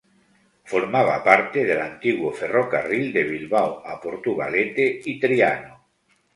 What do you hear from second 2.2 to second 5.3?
"Ferrocarril de Bilbao a Portugalete y